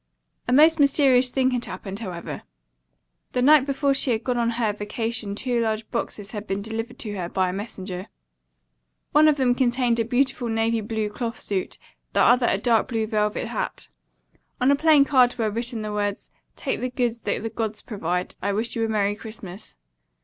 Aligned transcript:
A 0.47 0.51
most 0.51 0.79
mysterious 0.79 1.29
thing 1.29 1.51
had 1.51 1.65
happened, 1.65 1.99
however. 1.99 2.41
The 3.33 3.43
night 3.43 3.67
before 3.67 3.93
she 3.93 4.09
had 4.09 4.23
gone 4.23 4.39
on 4.39 4.49
her 4.57 4.73
vacation 4.73 5.35
two 5.35 5.61
large 5.61 5.87
boxes 5.91 6.31
had 6.31 6.47
been 6.47 6.63
delivered 6.63 6.97
to 6.97 7.13
her 7.17 7.29
by 7.29 7.49
a 7.49 7.53
messenger. 7.53 8.07
One 9.11 9.27
of 9.27 9.37
them 9.37 9.53
contained 9.53 9.99
a 9.99 10.03
beautiful 10.03 10.47
navy 10.47 10.81
blue 10.81 11.09
cloth 11.11 11.39
suit, 11.39 11.77
the 12.13 12.21
other 12.21 12.47
a 12.47 12.57
dark 12.57 12.87
blue 12.87 13.05
velvet 13.05 13.49
hat. 13.49 13.89
On 14.59 14.71
a 14.71 14.75
plain 14.75 15.05
card 15.05 15.35
were 15.37 15.51
written 15.51 15.83
the 15.83 15.93
words, 15.93 16.31
"'Take 16.55 16.81
the 16.81 16.89
goods 16.89 17.21
the 17.21 17.51
gods 17.53 17.83
provide.' 17.83 18.33
I 18.41 18.53
Wish 18.53 18.75
you 18.75 18.83
a 18.83 18.89
Merry 18.89 19.15
Christmas." 19.15 19.75